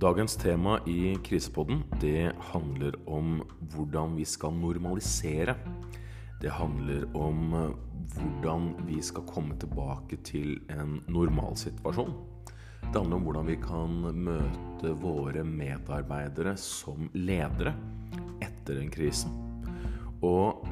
[0.00, 3.42] Dagens tema i Krisepodden det handler om
[3.74, 5.52] hvordan vi skal normalisere.
[6.40, 7.50] Det handler om
[8.14, 12.14] hvordan vi skal komme tilbake til en normalsituasjon.
[12.86, 17.74] Det handler om hvordan vi kan møte våre medarbeidere som ledere
[18.40, 19.28] etter en krise.
[20.24, 20.64] Og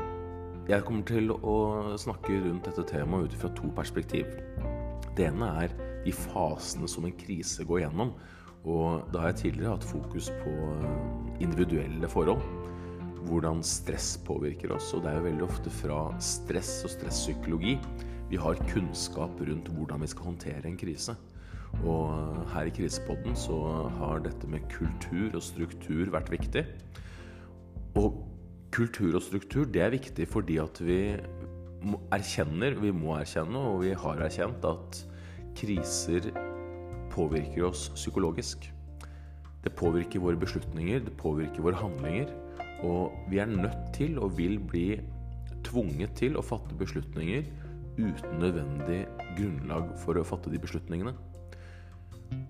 [0.73, 1.59] jeg kommer til å
[2.01, 4.33] snakke rundt dette temaet ut fra to perspektiv.
[5.13, 8.17] Det ene er de fasene som en krise går gjennom.
[8.65, 10.55] Og da har jeg tidligere hatt fokus på
[11.45, 12.43] individuelle forhold.
[13.29, 14.93] Hvordan stress påvirker oss.
[14.95, 17.77] Og det er jo veldig ofte fra stress og stresspsykologi
[18.29, 21.15] vi har kunnskap rundt hvordan vi skal håndtere en krise.
[21.85, 23.57] Og her i Krisepodden så
[23.99, 26.65] har dette med kultur og struktur vært viktig.
[27.97, 28.21] Og
[28.75, 31.01] kultur og struktur det er viktig fordi at vi
[32.13, 35.03] erkjenner, vi må erkjenne, og vi har erkjent at
[35.57, 36.29] kriser
[37.13, 38.69] påvirker oss psykologisk.
[39.65, 42.31] Det påvirker våre beslutninger, det påvirker våre handlinger.
[42.87, 45.01] Og vi er nødt til og vil bli
[45.67, 47.49] tvunget til å fatte beslutninger
[47.99, 49.03] uten nødvendig
[49.37, 51.15] grunnlag for å fatte de beslutningene.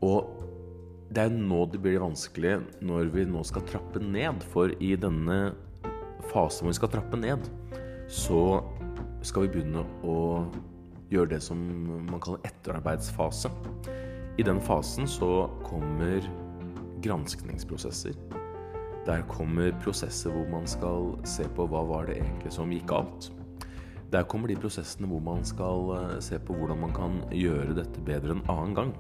[0.05, 0.45] Og
[1.09, 4.45] det er nå det blir vanskelig når vi nå skal trappe ned.
[4.53, 5.39] For i denne
[6.29, 7.49] fasen hvor vi skal trappe ned,
[8.13, 8.61] så
[9.25, 10.19] skal vi begynne å
[11.09, 11.61] gjøre det som
[12.09, 13.51] man kaller etterarbeidsfase.
[14.39, 16.23] I den fasen så kommer
[17.03, 18.15] granskningsprosesser.
[19.07, 23.33] Der kommer prosesser hvor man skal se på hva var det egentlig som gikk galt.
[24.13, 28.05] Der kommer de prosessene hvor man skal eh, se på hvordan man kan gjøre dette
[28.07, 28.93] bedre en annen gang.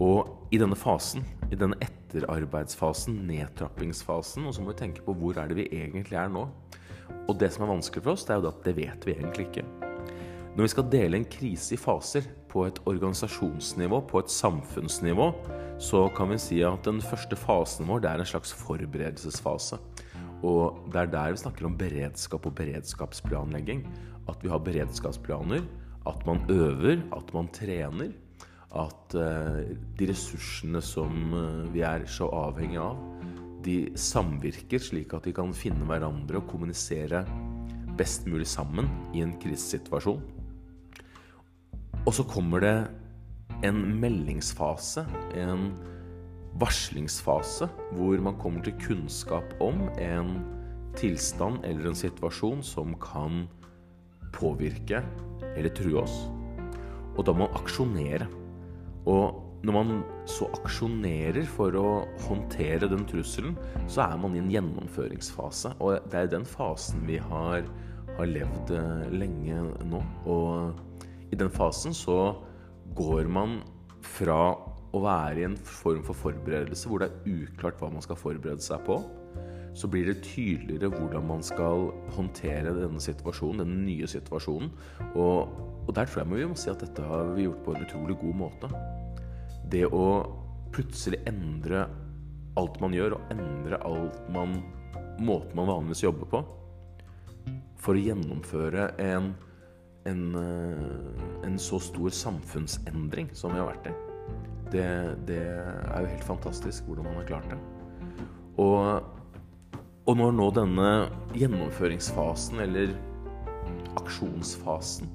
[0.00, 5.36] Og i denne fasen, i denne etterarbeidsfasen, nedtrappingsfasen, og så må vi tenke på hvor
[5.36, 6.46] er det vi egentlig er nå.
[7.28, 9.50] Og det som er vanskelig for oss, det er jo at det vet vi egentlig
[9.50, 9.66] ikke.
[10.56, 15.30] Når vi skal dele en krise i faser på et organisasjonsnivå, på et samfunnsnivå,
[15.82, 19.80] så kan vi si at den første fasen vår det er en slags forberedelsesfase.
[20.44, 23.82] Og det er der vi snakker om beredskap og beredskapsplanlegging.
[24.28, 25.64] At vi har beredskapsplaner,
[26.06, 28.12] at man øver, at man trener
[28.74, 33.00] at eh, de ressursene som eh, vi er så avhengig av,
[33.64, 37.22] de samvirker slik at de kan finne hverandre og kommunisere
[37.96, 40.20] best mulig sammen i en krisesituasjon.
[42.04, 42.76] Og så kommer det
[43.64, 45.06] en meldingsfase,
[45.40, 45.70] en
[46.60, 50.36] varslingsfase, hvor man kommer til kunnskap om en
[50.98, 53.46] tilstand eller en situasjon som kan
[54.34, 55.00] påvirke
[55.54, 56.18] eller true oss.
[57.16, 58.28] Og da må man aksjonere.
[59.10, 59.92] Og når man
[60.28, 61.88] så aksjonerer for å
[62.26, 63.56] håndtere den trusselen,
[63.88, 65.76] så er man i en gjennomføringsfase.
[65.80, 67.64] Og det er den fasen vi har,
[68.18, 70.02] har levd eh, lenge nå.
[70.28, 70.82] Og
[71.32, 72.18] i den fasen så
[72.96, 73.60] går man
[74.04, 74.54] fra
[74.94, 78.62] å være i en form for forberedelse hvor det er uklart hva man skal forberede
[78.62, 79.00] seg på,
[79.74, 84.70] så blir det tydeligere hvordan man skal håndtere denne situasjonen, denne nye situasjonen.
[85.18, 87.86] Og, og der tror jeg vi må si at dette har vi gjort på en
[87.86, 88.70] utrolig god måte.
[89.72, 90.06] Det å
[90.74, 91.88] plutselig endre
[92.58, 94.60] alt man gjør, og endre alt man,
[95.18, 96.44] måten man vanligvis jobber på,
[97.82, 99.32] for å gjennomføre en,
[100.10, 103.96] en, eh, en så stor samfunnsendring som vi har vært i.
[104.74, 104.86] Det,
[105.28, 107.60] det, er jo helt fantastisk hvordan man har klart det.
[108.62, 109.02] Og
[110.04, 110.88] og når nå denne
[111.32, 112.90] gjennomføringsfasen, eller
[113.96, 115.08] aksjonsfasen,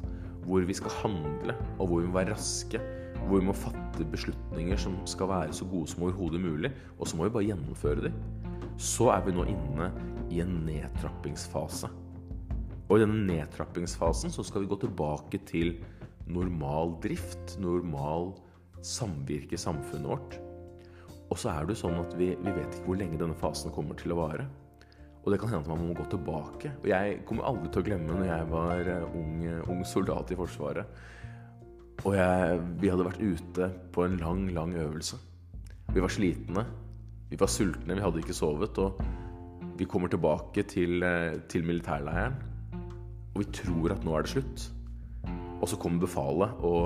[0.48, 2.82] hvor vi skal handle, og hvor vi må være raske,
[3.20, 7.20] hvor vi må fatte beslutninger som skal være så gode som overhodet mulig, og så
[7.20, 8.18] må vi bare gjennomføre dem,
[8.82, 9.92] så er vi nå inne
[10.34, 11.92] i en nedtrappingsfase.
[12.90, 15.76] Og i denne nedtrappingsfasen så skal vi gå tilbake til
[16.30, 18.32] normal drift, normal
[18.86, 20.40] samvirke i samfunnet vårt.
[21.30, 23.74] Og så er det jo sånn at vi, vi vet ikke hvor lenge denne fasen
[23.74, 24.48] kommer til å vare.
[25.20, 26.72] Og det kan hende at man må gå tilbake.
[26.80, 30.32] Og jeg kommer aldri til å glemme når jeg var eh, ung, eh, ung soldat
[30.34, 31.00] i Forsvaret.
[32.08, 35.20] Og jeg, vi hadde vært ute på en lang, lang øvelse.
[35.94, 36.66] Vi var slitne.
[37.30, 38.80] Vi var sultne, vi hadde ikke sovet.
[38.82, 39.04] Og
[39.78, 42.40] vi kommer tilbake til, eh, til militærleiren,
[43.34, 44.66] og vi tror at nå er det slutt.
[45.60, 46.86] Og så kommer befalet og,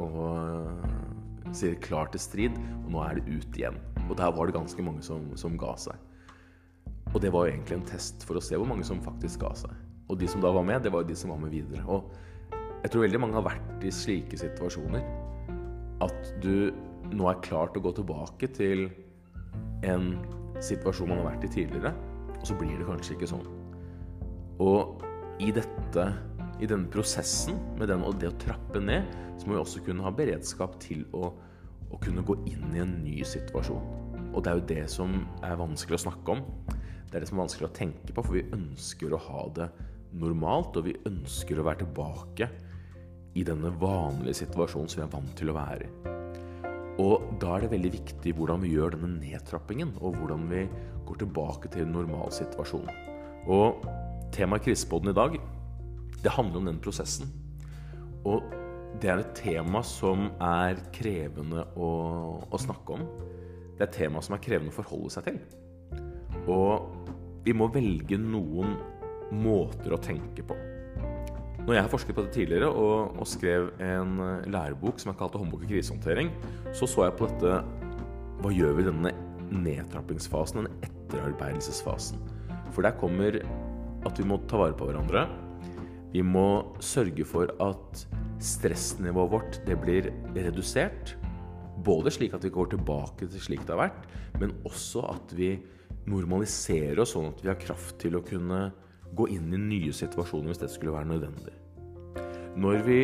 [0.00, 3.76] og sier 'klar til strid', og nå er det ut igjen.
[4.08, 5.96] Og der var det ganske mange som, som ga seg.
[7.14, 9.52] Og det var jo egentlig en test for å se hvor mange som faktisk ga
[9.54, 9.72] seg.
[10.08, 11.84] Og de som da var med, det var jo de som var med videre.
[11.86, 12.12] Og
[12.82, 15.04] jeg tror veldig mange har vært i slike situasjoner.
[16.04, 16.72] At du
[17.12, 18.88] nå er klar til å gå tilbake til
[19.88, 20.18] en
[20.60, 21.92] situasjon man har vært i tidligere,
[22.38, 23.46] og så blir det kanskje ikke sånn.
[24.62, 25.04] Og
[25.38, 26.06] i dette
[26.58, 29.06] i denne prosessen med den, og det å trappe ned,
[29.38, 31.30] så må vi også kunne ha beredskap til å,
[31.94, 33.84] å kunne gå inn i en ny situasjon.
[34.32, 35.14] Og det er jo det som
[35.46, 36.42] er vanskelig å snakke om.
[37.08, 39.68] Det er det som er vanskelig å tenke på, for vi ønsker å ha det
[40.18, 42.50] normalt, og vi ønsker å være tilbake
[43.38, 46.16] i denne vanlige situasjonen som vi er vant til å være i.
[46.98, 50.64] Og da er det veldig viktig hvordan vi gjør denne nedtrappingen, og hvordan vi
[51.06, 52.88] går tilbake til en normalsituasjon.
[53.54, 53.86] Og
[54.34, 55.38] temaet i Krisepodden i dag,
[56.22, 57.30] det handler om den prosessen.
[58.26, 58.42] Og
[58.98, 61.90] det er et tema som er krevende å,
[62.42, 63.04] å snakke om.
[63.76, 65.38] Det er et tema som er krevende å forholde seg til.
[66.50, 66.88] Og
[67.44, 68.74] vi må velge noen
[69.34, 70.56] måter å tenke på.
[71.68, 75.18] Når jeg har forsket på det tidligere og, og skrev en eh, lærebok som jeg
[75.20, 76.30] kalte 'Håndbok i krisehåndtering',
[76.72, 77.58] så så jeg på dette
[78.38, 79.10] Hva gjør vi i denne
[79.50, 82.20] nedtrappingsfasen, denne etterarbeidelsesfasen?
[82.72, 83.40] For der kommer
[84.06, 85.26] at vi må ta vare på hverandre.
[86.12, 88.04] Vi må sørge for at
[88.42, 91.16] stressnivået vårt det blir redusert.
[91.84, 94.06] Både slik at vi går tilbake til slik det har vært,
[94.40, 95.56] men også at vi
[96.08, 98.68] normaliserer oss sånn at vi har kraft til å kunne
[99.16, 101.54] gå inn i nye situasjoner hvis det skulle være nødvendig.
[102.58, 103.00] Når vi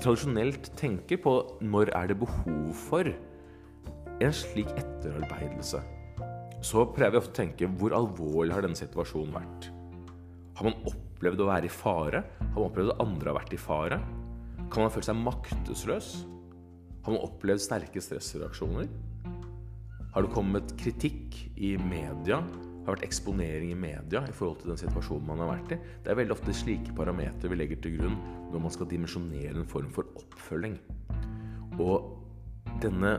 [0.00, 5.82] tradisjonelt tenker på når er det behov for en slik etterarbeidelse,
[6.62, 9.70] så prøver vi ofte å tenke hvor alvorlig har denne situasjonen vært?
[10.52, 12.20] Har man opplevd å være i fare?
[12.42, 13.98] Har man opplevd at andre har vært i fare?
[14.72, 16.10] Kan man føle seg maktesløs?
[17.02, 18.90] Har man opplevd sterke stressreaksjoner?
[20.12, 22.42] Har det kommet kritikk i media?
[22.82, 25.78] Har det vært eksponering i media i forhold til den situasjonen man har vært i?
[26.04, 28.18] Det er veldig ofte slike parametere vi legger til grunn
[28.52, 30.76] når man skal dimensjonere en form for oppfølging.
[31.80, 33.14] Og denne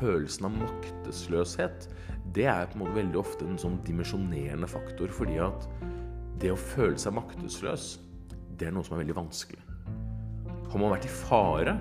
[0.00, 1.86] følelsen av maktesløshet,
[2.34, 5.12] det er på en måte veldig ofte en sånn dimensjonerende faktor.
[5.14, 5.68] Fordi at
[6.40, 7.96] det å føle seg maktesløs,
[8.58, 9.62] det er noe som er veldig vanskelig.
[10.72, 11.76] Har man vært i fare,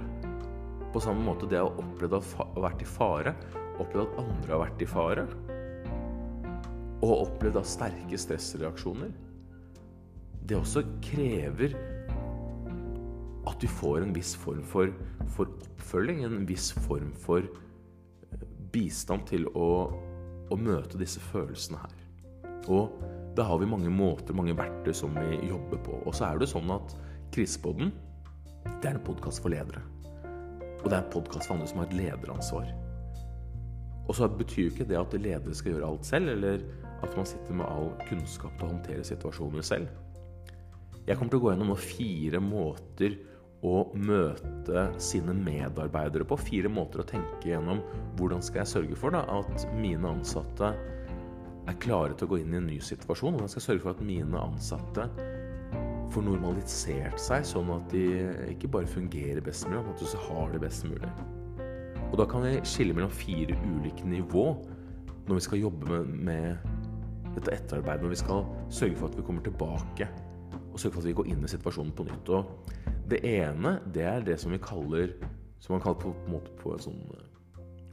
[0.92, 3.36] på samme måte det å oppleve å ha vært i fare,
[3.80, 5.26] opplevd at andre har vært i fare,
[7.02, 9.14] og oppleve sterke stressreaksjoner,
[10.46, 11.78] det også krever
[13.48, 14.92] at du får en viss form for,
[15.34, 19.70] for oppfølging, en viss form for eh, bistand til å,
[20.52, 21.98] å møte disse følelsene her.
[22.70, 22.94] Og
[23.36, 26.02] da har vi mange måter, mange verktøy som vi jobber på.
[26.06, 26.96] Og så er det sånn at
[27.32, 27.94] Krisepodden
[28.82, 29.82] det er en podkast for ledere.
[30.82, 32.70] Og det er en podkast for andre som har et lederansvar.
[34.10, 36.64] Og så betyr ikke det at ledere skal gjøre alt selv, eller
[37.02, 39.92] at man sitter med all kunnskap til å håndtere situasjoner selv.
[41.08, 43.16] Jeg kommer til å gå gjennom fire måter
[43.66, 46.38] å møte sine medarbeidere på.
[46.42, 47.82] Fire måter å tenke gjennom
[48.20, 50.74] hvordan skal jeg sørge for da, at mine ansatte
[51.70, 53.36] er klare til å gå inn i en ny situasjon.
[53.36, 55.08] Hvordan skal sørge for at mine ansatte
[56.12, 58.06] får normalisert seg, sånn at de
[58.52, 61.12] ikke bare fungerer best mulig, men at de har det best mulig.
[62.12, 64.46] Og da kan vi skille mellom fire ulike nivå
[65.30, 68.04] når vi skal jobbe med, med dette etterarbeidet.
[68.04, 68.44] Når vi skal
[68.74, 70.10] sørge for at vi kommer tilbake
[70.72, 72.32] og sørge for at vi går inn i situasjonen på nytt.
[72.36, 75.16] Og det ene, det er det som vi kaller
[75.62, 77.26] Som man kaller på, på, på en sånn eh,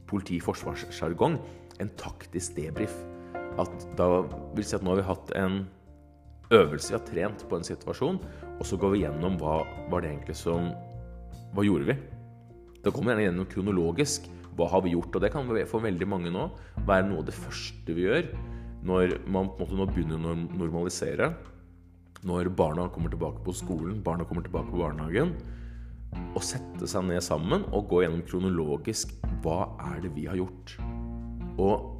[0.09, 1.35] politi-forsvarssjargong
[1.83, 2.95] en taktisk debrief.
[3.59, 4.07] At da
[4.55, 5.63] vil si at nå har vi hatt en
[6.55, 8.21] øvelse, vi har trent på en situasjon,
[8.59, 9.61] og så går vi gjennom hva
[9.91, 10.71] var det egentlig som
[11.49, 11.95] Hva gjorde vi?
[12.85, 14.27] Da kommer vi gjerne gjennom kronologisk.
[14.53, 15.15] Hva har vi gjort?
[15.17, 16.43] Og det kan for veldig mange nå
[16.85, 18.27] være noe av det første vi gjør
[18.85, 21.33] når man på en måte nå begynner å normalisere.
[22.27, 25.33] Når barna kommer tilbake på skolen, barna kommer tilbake på barnehagen.
[26.35, 29.13] Å sette seg ned sammen og gå gjennom kronologisk
[29.43, 30.75] hva er det vi har gjort.
[31.59, 31.98] Og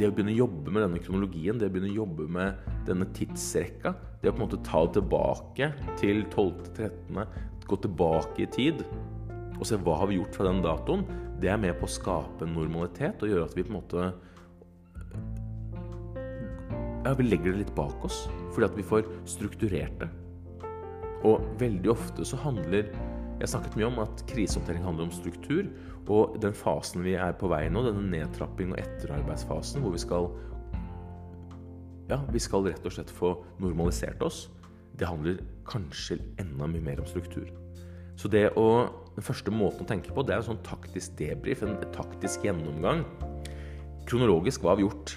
[0.00, 3.08] det å begynne å jobbe med denne kronologien, det å begynne å jobbe med denne
[3.16, 3.92] tidsrekka,
[4.22, 8.80] det å på en måte ta det tilbake til 12.13., gå tilbake i tid
[9.60, 11.04] og se hva har vi gjort fra den datoen,
[11.38, 14.08] det er med på å skape normalitet og gjøre at vi på en måte
[17.04, 20.08] Ja, vi legger det litt bak oss fordi at vi får strukturert det.
[21.28, 22.90] Og veldig ofte så handler
[23.40, 25.68] Jeg snakket mye om at krisehåndtering handler om struktur.
[26.12, 30.30] Og den fasen vi er på vei nå, denne nedtrapping og etterarbeidsfasen, hvor vi skal
[32.10, 34.48] Ja, vi skal rett og slett få normalisert oss.
[34.98, 35.38] Det handler
[35.70, 37.46] kanskje enda mye mer om struktur.
[38.18, 41.62] Så det å, den første måten å tenke på, det er en sånn taktisk debrief,
[41.62, 43.06] en taktisk gjennomgang.
[44.10, 45.14] Kronologisk hva har vi gjort?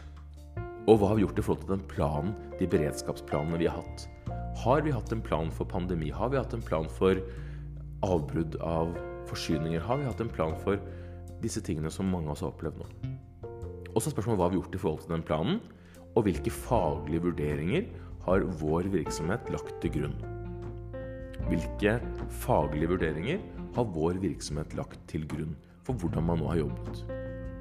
[0.85, 4.05] Og hva har vi gjort i forhold til den planen, de beredskapsplanene vi har hatt?
[4.63, 6.13] Har vi hatt en plan for pandemi?
[6.13, 7.19] Har vi hatt en plan for
[8.03, 8.93] avbrudd av
[9.29, 10.81] forsyninger har vi hatt en plan for
[11.43, 12.87] disse tingene som mange av oss har opplevd nå.
[13.93, 15.59] Og så spørsmålet hva har vi gjort i forhold til den planen,
[16.13, 17.89] og hvilke faglige vurderinger
[18.25, 20.15] har vår virksomhet lagt til grunn.
[21.49, 21.97] Hvilke
[22.43, 23.41] faglige vurderinger
[23.75, 27.03] har vår virksomhet lagt til grunn for hvordan man nå har jobbet.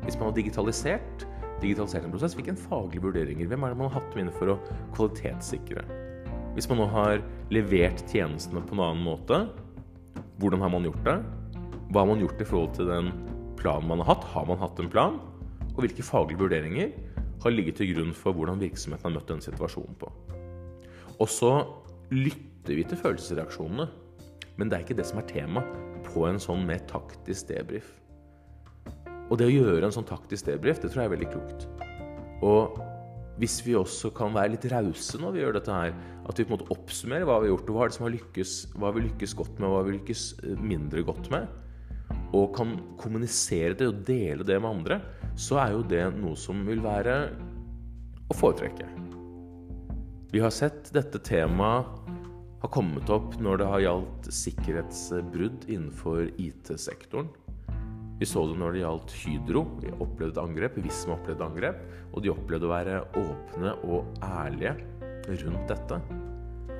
[0.05, 1.27] Hvis man har digitalisert,
[1.63, 3.49] digitalisert en prosess, hvilke faglige vurderinger?
[3.51, 4.61] Hvem er det man har hatt med inn for å
[4.95, 5.85] kvalitetssikre?
[6.55, 7.23] Hvis man nå har
[7.55, 9.45] levert tjenestene på en annen måte,
[10.43, 11.19] hvordan har man gjort det?
[11.93, 13.13] Hva har man gjort i forhold til den
[13.61, 14.27] planen man har hatt?
[14.35, 15.21] Har man hatt en plan?
[15.73, 16.91] Og hvilke faglige vurderinger
[17.43, 20.11] har ligget til grunn for hvordan virksomheten har møtt denne situasjonen på?
[21.23, 21.53] Og så
[22.11, 23.87] lytter vi til følelsesreaksjonene.
[24.59, 25.63] Men det er ikke det som er tema
[26.07, 27.87] på en sånn mer taktisk debrief.
[29.31, 31.69] Og det å gjøre en sånn taktisk debrief, det tror jeg er veldig klokt.
[32.45, 32.77] Og
[33.43, 35.97] hvis vi også kan være litt rause når vi gjør dette her,
[36.31, 38.07] at vi på en måte oppsummerer hva vi har gjort, og hva, er det som
[38.07, 41.59] har lykkes, hva vi lykkes godt med, hva vi lykkes eh, mindre godt med,
[42.39, 45.01] og kan kommunisere det og dele det med andre,
[45.35, 47.17] så er jo det noe som vil være
[48.31, 48.87] å foretrekke.
[50.33, 51.99] Vi har sett dette temaet
[52.63, 57.27] har kommet opp når det har gjaldt sikkerhetsbrudd innenfor IT-sektoren.
[58.21, 59.63] Vi så det når det gjaldt Hydro.
[59.83, 61.81] Vi opplevde angrep, Visma opplevde angrep.
[62.13, 64.77] Og de opplevde å være åpne og ærlige
[65.43, 65.99] rundt dette.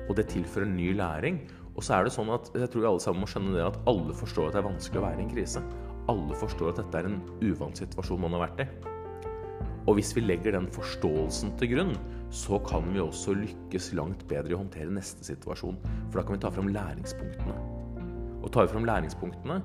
[0.07, 1.41] Og det tilfører ny læring.
[1.73, 3.79] Og så er det sånn at jeg tror vi alle sammen må skjønne det at
[3.89, 5.63] alle forstår at det er vanskelig å være i en krise.
[6.11, 8.67] Alle forstår at dette er en uvant situasjon man har vært i.
[9.83, 11.95] Og hvis vi legger den forståelsen til grunn,
[12.33, 15.79] så kan vi også lykkes langt bedre i å håndtere neste situasjon.
[16.09, 17.57] For da kan vi ta fram læringspunktene.
[18.43, 19.59] Og tar vi fram læringspunktene,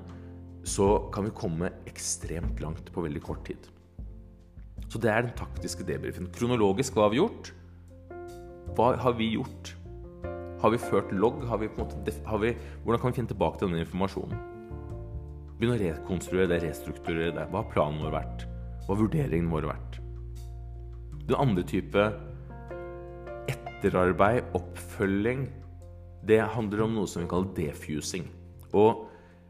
[0.67, 3.69] så kan vi komme ekstremt langt på veldig kort tid.
[4.89, 6.29] Så det er den taktiske debrifen.
[6.33, 7.51] Kronologisk, hva har vi gjort?
[8.77, 9.73] Hva har vi gjort?
[10.59, 11.43] Har vi ført logg?
[11.47, 14.39] Har vi har vi, hvordan kan vi finne tilbake til denne informasjonen?
[15.59, 17.45] Begynne å rekonstruere det, restrukturere det.
[17.51, 18.45] Hva har planen vår vært?
[18.85, 19.99] Hva har vurderingen vår vært?
[21.29, 22.05] Den andre type
[23.51, 25.47] etterarbeid, oppfølging,
[26.27, 28.25] det handler om noe som vi kaller defusing.
[28.75, 29.08] Og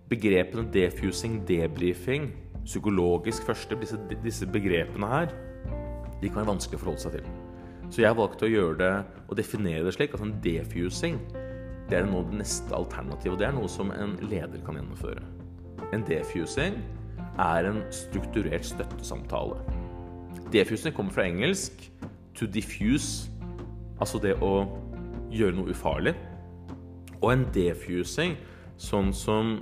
[0.10, 2.32] begrepene defusing, debrifing,
[2.66, 5.34] psykologisk første, disse, disse, begrepene her,
[6.22, 7.30] de kan være vanskelig å forholde seg til.
[7.90, 8.94] Så jeg valgte å gjøre det
[9.28, 11.18] og definere det slik at en defusing
[11.90, 13.34] det er nå det neste alternativet.
[13.34, 15.24] Og det er noe som en leder kan gjennomføre.
[15.96, 16.78] En defusing
[17.42, 19.58] er en strukturert støttesamtale.
[20.54, 21.82] Defusing kommer fra engelsk
[22.38, 23.30] to diffuse
[24.00, 24.64] Altså det å
[25.28, 26.14] gjøre noe ufarlig.
[27.20, 28.38] Og en defusing,
[28.80, 29.58] sånn som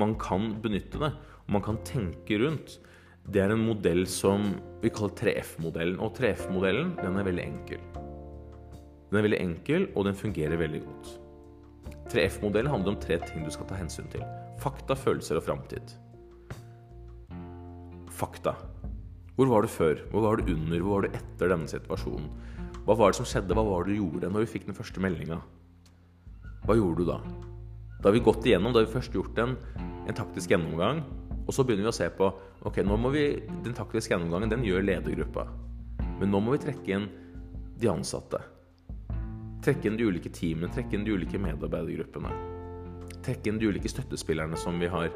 [0.00, 1.12] man kan benytte det,
[1.44, 2.78] og man kan tenke rundt,
[3.24, 4.50] det er en modell som
[4.82, 5.96] vi kaller 3F-modellen.
[6.02, 7.84] Og 3F-modellen den er veldig enkel.
[9.08, 11.12] Den er veldig enkel, og den fungerer veldig godt.
[12.12, 14.24] 3F-modellen handler om tre ting du skal ta hensyn til.
[14.60, 15.94] Fakta, følelser og framtid.
[18.12, 18.54] Fakta.
[19.34, 20.04] Hvor var du før?
[20.12, 20.78] Hvor var du under?
[20.80, 22.28] Hvor var du etter denne situasjonen?
[22.84, 23.56] Hva var det som skjedde?
[23.56, 25.40] Hva var det du gjorde når du fikk den første meldinga?
[26.68, 27.18] Hva gjorde du da?
[28.04, 30.98] Da har vi gått igjennom, da har vi først gjort en, en taktisk gjennomgang.
[31.46, 32.26] Og så begynner vi å se på
[32.68, 33.22] ok, nå må vi,
[33.64, 35.46] den taktiske gjennomgangen den gjør ledergruppa.
[36.18, 37.06] Men nå må vi trekke inn
[37.80, 38.42] de ansatte.
[39.64, 42.34] Trekke inn de ulike teamene, trekke inn de ulike medarbeidergruppene.
[43.24, 45.08] Trekke inn de ulike støttespillerne som vi har.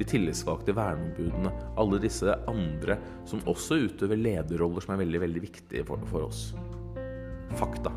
[0.00, 1.54] De tillitsvalgte, verneombudene.
[1.78, 6.48] Alle disse andre som også utøver lederroller som er veldig, veldig viktige for, for oss
[7.54, 7.94] fakta.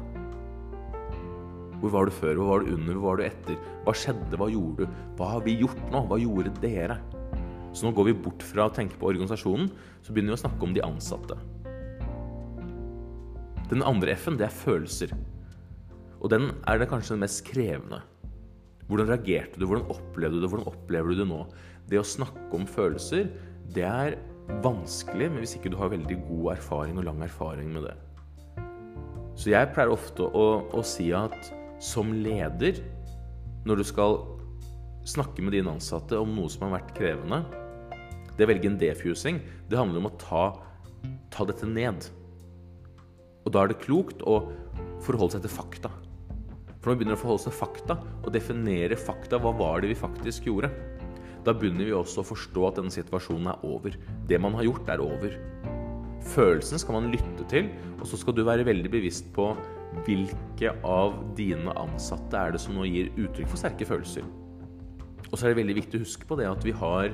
[1.86, 2.40] Hvor var du før?
[2.40, 2.96] Hvor var du under?
[2.98, 3.58] Hvor var du etter?
[3.86, 4.38] Hva skjedde?
[4.42, 5.02] Hva gjorde du?
[5.20, 6.00] Hva har vi gjort nå?
[6.10, 6.96] Hva gjorde dere?
[7.78, 9.68] Så nå går vi bort fra å tenke på organisasjonen,
[10.02, 11.38] så begynner vi å snakke om de ansatte.
[13.70, 15.14] Den andre F-en, det er følelser.
[16.24, 18.00] Og den er det kanskje den mest krevende.
[18.90, 19.68] Hvordan reagerte du?
[19.70, 20.50] Hvordan opplevde du det?
[20.56, 21.44] Hvordan opplever du det nå?
[21.92, 23.30] Det å snakke om følelser,
[23.78, 24.18] det er
[24.66, 27.96] vanskelig, men hvis ikke du har veldig god erfaring og lang erfaring med det.
[29.36, 31.52] Så jeg pleier ofte å, å, si at
[31.86, 32.82] som leder,
[33.66, 34.20] når du skal
[35.06, 37.44] snakke med dine ansatte om noe som har vært krevende
[38.36, 39.38] Det å velge en defusing,
[39.70, 40.46] det handler om å ta,
[41.32, 42.10] ta dette ned.
[43.46, 44.42] Og da er det klokt å
[45.06, 45.92] forholde seg til fakta.
[46.82, 49.94] For når vi begynner å forholde seg til fakta og definere fakta, hva var det
[49.94, 50.74] vi faktisk gjorde?
[51.48, 53.96] Da begynner vi også å forstå at denne situasjonen er over.
[54.28, 55.40] Det man har gjort, er over.
[56.34, 57.70] Følelsen skal man lytte til,
[58.02, 59.54] og så skal du være veldig bevisst på
[60.06, 64.26] hvilke av dine ansatte er det som nå gir uttrykk for sterke følelser.
[65.32, 67.14] Og så er det veldig viktig å huske på det at vi har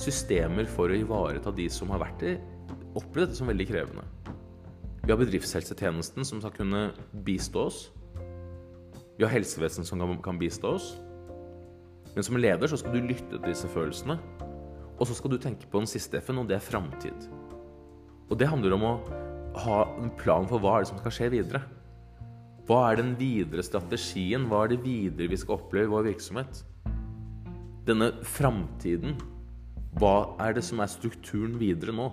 [0.00, 2.34] systemer for å ivareta de som har vært det,
[2.96, 4.04] opplevd dette som veldig krevende.
[5.00, 6.82] Vi har bedriftshelsetjenesten som skal kunne
[7.26, 7.80] bistå oss.
[9.16, 10.92] Vi har helsevesen som kan bistå oss.
[12.14, 14.18] Men som leder så skal du lytte til disse følelsene.
[15.00, 17.28] Og så skal du tenke på den siste F-en, og det er framtid.
[18.28, 18.94] Og det handler om å
[19.64, 21.62] ha en plan for hva er det som skal skje videre.
[22.70, 24.44] Hva er den videre strategien?
[24.46, 26.60] Hva er det videre vi skal oppleve i vår virksomhet?
[27.88, 29.16] Denne framtiden,
[29.98, 32.04] Hva er det som er strukturen videre nå?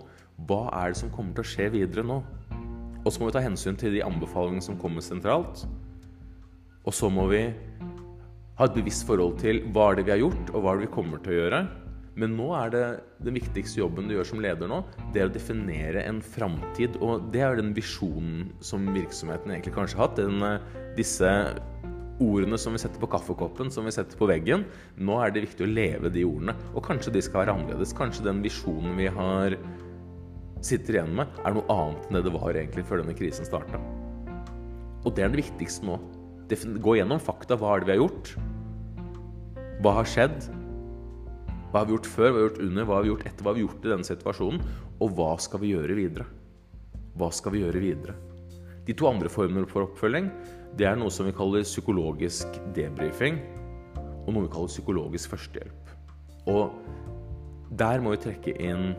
[0.50, 2.16] Hva er det som kommer til å skje videre nå?
[3.04, 5.68] Og så må vi ta hensyn til de anbefalingene som kommer sentralt.
[6.82, 7.44] Og så må vi
[8.58, 10.88] ha et bevisst forhold til hva er det vi har gjort, og hva er det
[10.88, 11.62] vi kommer til å gjøre.
[12.18, 12.86] Men nå er det
[13.22, 14.82] den viktigste jobben du gjør som leder nå,
[15.14, 16.98] det er å definere en framtid.
[17.06, 20.18] Og det er den visjonen som virksomheten egentlig kanskje har hatt.
[20.18, 21.30] Den, eh, disse
[22.18, 24.66] ordene som vi setter på kaffekoppen, som vi setter på veggen.
[24.98, 26.58] Nå er det viktig å leve de ordene.
[26.74, 27.94] Og kanskje de skal være annerledes.
[27.94, 29.58] Kanskje den visjonen vi har
[30.66, 33.78] sitter igjen med, er noe annet enn det det var egentlig før denne krisen starta.
[35.06, 36.00] Og det er det viktigste nå.
[36.82, 37.60] Gå gjennom fakta.
[37.60, 38.34] Hva er det vi har gjort?
[39.86, 40.48] Hva har skjedd?
[41.72, 42.30] Hva har vi gjort før?
[42.30, 42.86] Hva har vi gjort under?
[42.88, 43.44] Hva har vi gjort etter?
[43.44, 44.62] Hva har vi gjort i denne situasjonen?
[45.04, 46.28] Og hva skal vi gjøre videre?
[47.18, 48.16] Hva skal vi gjøre videre?
[48.88, 50.30] De to andre formene for oppfølging
[50.78, 53.40] det er noe som vi kaller psykologisk debrifing,
[53.98, 55.94] og noe vi kaller psykologisk førstehjelp.
[56.52, 56.76] Og
[57.80, 58.92] der må vi trekke inn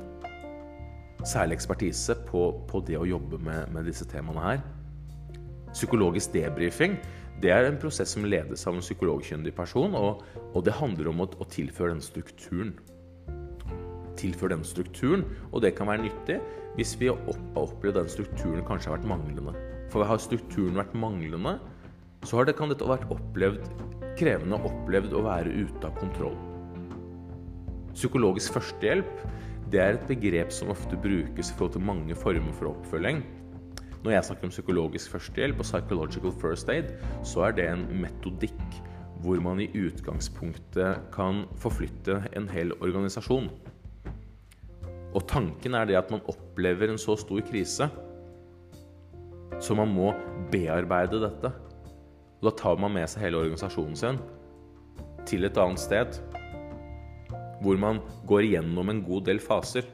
[1.26, 4.60] særlig ekspertise på, på det å jobbe med, med, disse temaene her.
[5.72, 6.96] Psykologisk debrifing
[7.42, 11.22] det er en prosess som ledes av en psykologkyndig person, og, og det handler om
[11.22, 12.74] å, å tilføre den strukturen
[14.18, 16.38] tilføre den strukturen, og det kan være nyttig
[16.78, 17.18] hvis vi har
[17.58, 19.54] opplevd den strukturen kanskje har vært manglende.
[19.92, 21.56] For har strukturen vært manglende,
[22.26, 23.66] så det, kan dette vært opplevd
[24.18, 26.36] krevende opplevd å være ute av kontroll.
[27.94, 29.26] Psykologisk førstehjelp
[29.72, 33.22] det er et begrep som ofte brukes i forhold til mange former for oppfølging.
[34.04, 36.92] Når jeg snakker om psykologisk førstehjelp og psychological first aid,
[37.26, 38.82] så er det en metodikk
[39.22, 43.48] hvor man i utgangspunktet kan forflytte en hel organisasjon.
[45.14, 47.88] Og tanken er det at man opplever en så stor krise
[49.60, 50.12] så man må
[50.52, 51.50] bearbeide dette.
[52.38, 54.20] Og da tar man med seg hele organisasjonen sin
[55.28, 56.18] til et annet sted.
[57.62, 57.98] Hvor man
[58.30, 59.86] går igjennom en god del faser.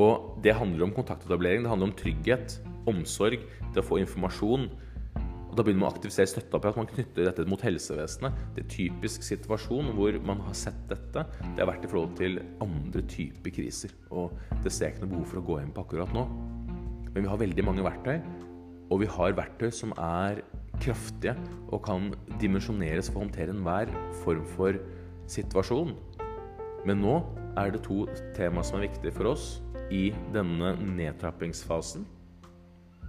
[0.00, 3.42] Og det handler om kontaktetablering, det handler om trygghet, omsorg,
[3.74, 4.70] det å få informasjon.
[5.50, 6.78] Og Da begynner man å aktivisere støtteapparat.
[6.78, 8.36] Man knytter dette mot helsevesenet.
[8.54, 11.24] Det er en typisk situasjon hvor man har sett dette.
[11.42, 13.90] Det har vært i forhold til andre typer kriser.
[14.14, 14.30] Og
[14.62, 16.22] det ser jeg ikke noe behov for å gå inn på akkurat nå.
[17.10, 18.20] Men vi har veldig mange verktøy,
[18.90, 20.44] og vi har verktøy som er
[20.80, 21.34] kraftige
[21.74, 23.90] og kan dimensjoneres for å håndtere enhver
[24.22, 24.78] form for
[25.30, 25.96] situasjon.
[26.86, 27.18] Men nå
[27.58, 28.04] er det to
[28.38, 29.58] tema som er viktige for oss
[29.90, 32.06] i denne nedtrappingsfasen.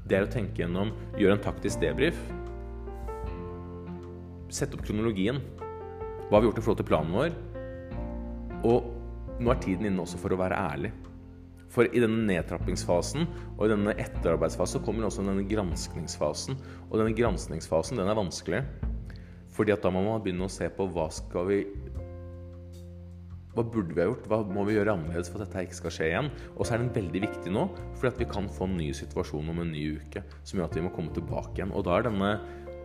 [0.08, 2.18] Det er å tenke gjennom, gjøre en taktisk debrief.
[4.52, 5.40] Sette opp kronologien.
[6.28, 7.38] Hva har vi gjort i forhold til planen vår?
[8.68, 10.92] Og nå er tiden inne også for å være ærlig.
[11.72, 16.58] For i denne nedtrappingsfasen og i denne etterarbeidsfasen kommer også denne granskningsfasen.
[16.90, 18.66] Og denne granskningsfasen den er vanskelig.
[19.56, 21.62] Fordi at da må man begynne å se på hva skal vi
[23.52, 24.28] hva burde vi ha gjort?
[24.32, 26.30] Hva må vi gjøre annerledes for at dette ikke skal skje igjen?
[26.56, 27.66] Og så er den veldig viktig nå,
[28.00, 30.78] fordi at vi kan få en ny situasjon om en ny uke som gjør at
[30.80, 31.74] vi må komme tilbake igjen.
[31.76, 32.30] Og da er denne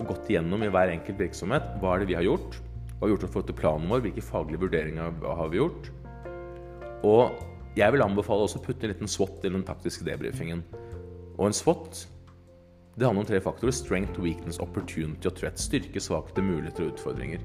[0.08, 1.76] gått igjennom i hver enkelt virksomhet.
[1.82, 2.58] Hva er det vi har gjort?
[2.96, 4.02] Hva har vi gjort i forhold til planen vår?
[4.08, 5.88] Hvilke faglige vurderinger har vi gjort?
[7.06, 10.64] Og jeg vil anbefale også å putte en liten SWOT i den taktiske debrifingen.
[11.36, 12.06] Og en SWOT
[12.96, 13.74] det handler om tre faktorer.
[13.76, 15.60] Strength, weakness, opportunity og threat.
[15.60, 17.42] Styrke, svakheter, muligheter og utfordringer.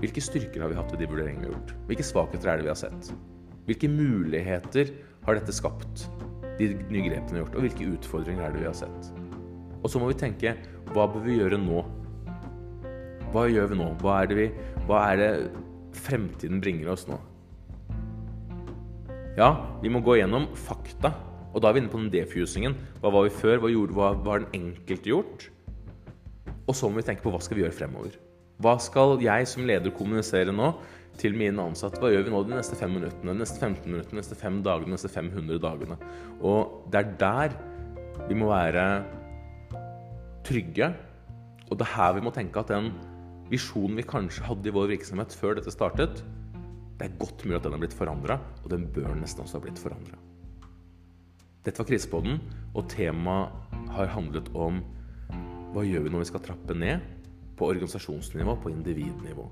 [0.00, 1.72] Hvilke styrker har vi hatt i de vurderingene vi har gjort?
[1.90, 3.10] Hvilke svakheter er det vi har sett?
[3.66, 4.92] Hvilke muligheter
[5.26, 6.06] har dette skapt,
[6.56, 7.58] de nye grepene vi har gjort?
[7.58, 9.10] Og hvilke utfordringer er det vi har sett?
[9.82, 10.54] Og så må vi tenke
[10.94, 11.82] hva bør vi gjøre nå?
[13.34, 13.90] Hva gjør vi nå?
[14.00, 14.46] Hva er det, vi,
[14.88, 15.28] hva er det
[16.00, 17.20] fremtiden bringer oss nå?
[19.36, 19.52] Ja,
[19.84, 21.12] vi må gå gjennom fakta.
[21.52, 22.78] Og da er vi inne på den defusingen.
[23.04, 23.60] Hva var vi før?
[23.60, 25.46] Hva, gjorde, hva var den enkelte gjort?
[26.64, 28.16] Og så må vi tenke på hva skal vi gjøre fremover.
[28.60, 30.74] Hva skal jeg som leder kommunisere nå
[31.20, 32.00] til mine ansatte?
[32.00, 34.58] Hva gjør vi nå de neste fem minuttene, de neste 15 minuttene, de neste fem
[34.64, 35.96] dagene, de neste 500 dagene?
[36.44, 37.56] Og det er der
[38.28, 38.84] vi må være
[40.44, 40.90] trygge.
[41.70, 42.90] Og det er her vi må tenke at den
[43.50, 46.20] visjonen vi kanskje hadde i vår virksomhet før dette startet,
[47.00, 49.64] det er godt mulig at den har blitt forandra, og den bør nesten også ha
[49.64, 50.18] blitt forandra.
[51.64, 52.36] Dette var Krisepodden,
[52.76, 54.82] og temaet har handlet om
[55.72, 57.19] hva gjør vi når vi skal trappe ned
[57.60, 59.50] på organisasjonsnivå, på individnivå.